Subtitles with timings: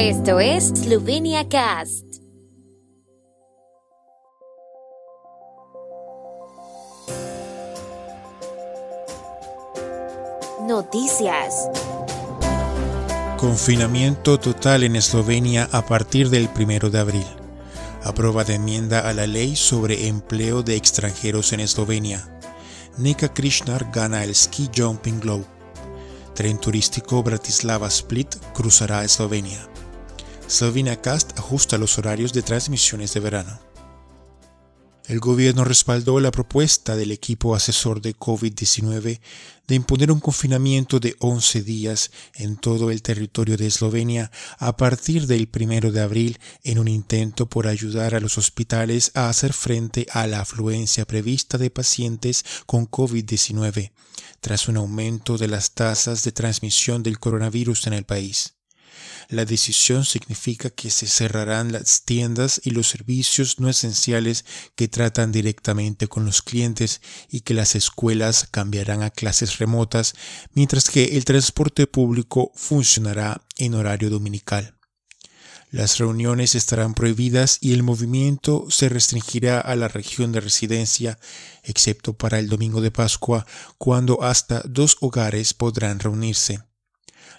[0.00, 2.04] Esto es Slovenia Cast.
[10.68, 11.68] Noticias.
[13.38, 17.26] Confinamiento total en Eslovenia a partir del 1 de abril.
[18.04, 22.38] Aprobada enmienda a la ley sobre empleo de extranjeros en Eslovenia.
[22.98, 25.46] Nika Krishnar gana el Ski Jumping Globe.
[26.36, 29.68] Tren turístico Bratislava-Split cruzará Eslovenia.
[30.48, 33.60] Slovenia Cast ajusta los horarios de transmisiones de verano.
[35.06, 39.20] El gobierno respaldó la propuesta del equipo asesor de COVID-19
[39.66, 45.26] de imponer un confinamiento de 11 días en todo el territorio de Eslovenia a partir
[45.26, 50.06] del 1 de abril en un intento por ayudar a los hospitales a hacer frente
[50.12, 53.92] a la afluencia prevista de pacientes con COVID-19
[54.40, 58.57] tras un aumento de las tasas de transmisión del coronavirus en el país.
[59.28, 65.32] La decisión significa que se cerrarán las tiendas y los servicios no esenciales que tratan
[65.32, 70.14] directamente con los clientes y que las escuelas cambiarán a clases remotas,
[70.54, 74.78] mientras que el transporte público funcionará en horario dominical.
[75.70, 81.18] Las reuniones estarán prohibidas y el movimiento se restringirá a la región de residencia,
[81.62, 83.46] excepto para el domingo de Pascua,
[83.76, 86.67] cuando hasta dos hogares podrán reunirse.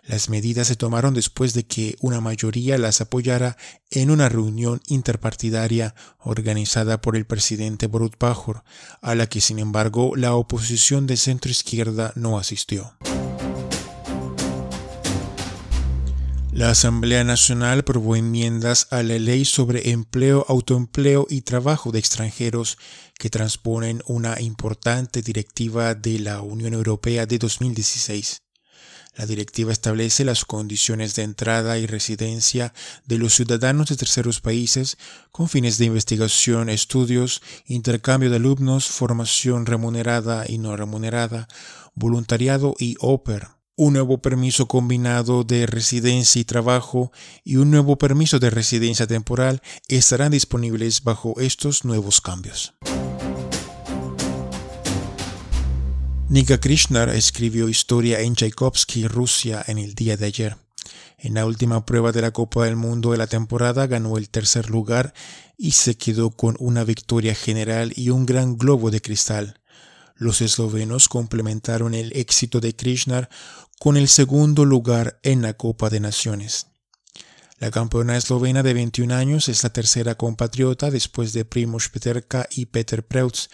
[0.10, 3.58] Las medidas se tomaron después de que una mayoría las apoyara
[3.92, 8.64] en una reunión interpartidaria organizada por el presidente Borut Pajor,
[9.04, 12.98] a la que sin embargo la oposición de centro izquierda no asistió.
[16.52, 22.80] La Asamblea Nacional aprobó enmiendas a la ley sobre empleo, autoempleo y trabajo de extranjeros
[23.20, 28.40] que transponen una importante directiva de la Unión Europea de 2016.
[29.16, 32.74] La directiva establece las condiciones de entrada y residencia
[33.06, 34.98] de los ciudadanos de terceros países
[35.32, 41.48] con fines de investigación, estudios, intercambio de alumnos, formación remunerada y no remunerada,
[41.96, 43.50] voluntariado y OPER.
[43.76, 47.12] Un nuevo permiso combinado de residencia y trabajo
[47.46, 52.74] y un nuevo permiso de residencia temporal estarán disponibles bajo estos nuevos cambios.
[56.30, 60.58] Nika Krishnar escribió historia en Tchaikovsky, Rusia, en el día de ayer.
[61.18, 64.70] En la última prueba de la Copa del Mundo de la temporada ganó el tercer
[64.70, 65.16] lugar
[65.58, 69.60] y se quedó con una victoria general y un gran globo de cristal.
[70.18, 73.28] Los eslovenos complementaron el éxito de Krishnar
[73.80, 76.68] con el segundo lugar en la Copa de Naciones.
[77.58, 82.68] La campeona eslovena de 21 años es la tercera compatriota después de Primoz Peterka y
[82.68, 83.50] Peter Preutz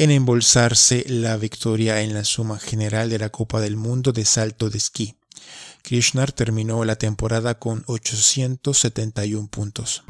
[0.00, 4.70] en embolsarse la victoria en la suma general de la Copa del Mundo de salto
[4.70, 5.14] de esquí.
[5.82, 10.02] Krishnar terminó la temporada con 871 puntos.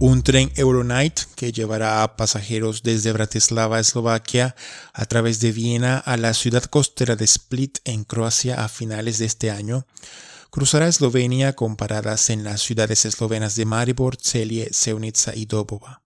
[0.00, 4.56] Un tren Euronight que llevará a pasajeros desde Bratislava, Eslovaquia,
[4.94, 9.26] a través de Viena a la ciudad costera de Split en Croacia a finales de
[9.26, 9.86] este año,
[10.50, 16.02] cruzará Eslovenia con paradas en las ciudades eslovenas de Maribor, Celje, Seunica y Dobova.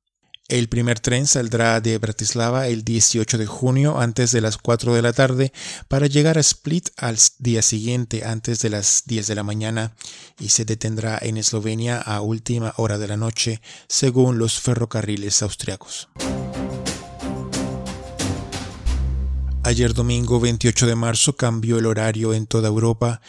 [0.51, 5.01] El primer tren saldrá de Bratislava el 18 de junio antes de las 4 de
[5.01, 5.53] la tarde
[5.87, 9.93] para llegar a Split al día siguiente antes de las 10 de la mañana
[10.41, 16.09] y se detendrá en Eslovenia a última hora de la noche según los ferrocarriles austriacos.
[19.63, 23.21] Ayer domingo 28 de marzo cambió el horario en toda Europa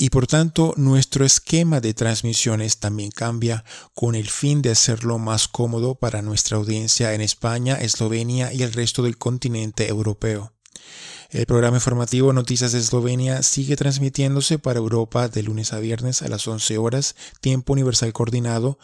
[0.00, 5.46] y por tanto nuestro esquema de transmisiones también cambia con el fin de hacerlo más
[5.46, 10.54] cómodo para nuestra audiencia en España, Eslovenia y el resto del continente europeo.
[11.28, 16.28] El programa informativo Noticias de Eslovenia sigue transmitiéndose para Europa de lunes a viernes a
[16.28, 18.78] las 11 horas, tiempo universal coordinado,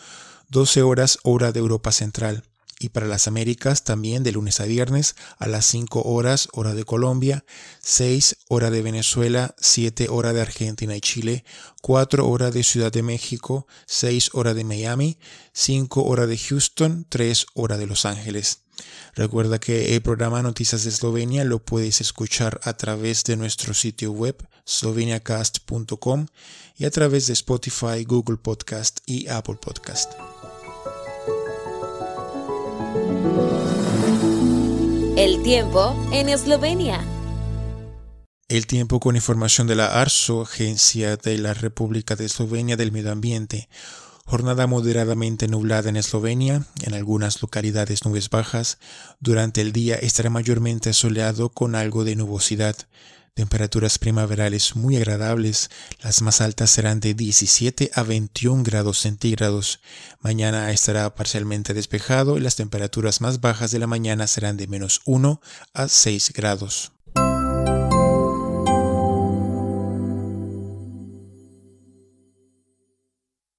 [0.51, 2.45] 12 horas hora de Europa Central
[2.79, 6.85] y para las Américas también de lunes a viernes a las 5 horas hora de
[6.85, 7.45] Colombia,
[7.81, 11.45] 6 hora de Venezuela, 7 hora de Argentina y Chile,
[11.83, 15.19] 4 hora de Ciudad de México, 6 hora de Miami,
[15.53, 18.61] 5 hora de Houston, 3 hora de Los Ángeles.
[19.15, 24.13] Recuerda que el programa Noticias de Eslovenia lo puedes escuchar a través de nuestro sitio
[24.13, 24.37] web
[24.67, 26.27] sloveniacast.com
[26.77, 30.36] y a través de Spotify, Google Podcast y Apple Podcast.
[35.17, 37.05] El tiempo en Eslovenia.
[38.49, 43.11] El tiempo con información de la ARSO, Agencia de la República de Eslovenia del Medio
[43.11, 43.69] Ambiente.
[44.25, 48.79] Jornada moderadamente nublada en Eslovenia, en algunas localidades nubes bajas.
[49.21, 52.77] Durante el día estará mayormente soleado con algo de nubosidad.
[53.37, 55.69] Temperaturas primaverales muy agradables,
[56.01, 59.81] las más altas serán de 17 a 21 grados centígrados.
[60.23, 65.03] Mañana estará parcialmente despejado y las temperaturas más bajas de la mañana serán de menos
[65.05, 65.43] 1
[65.75, 66.96] a 6 grados.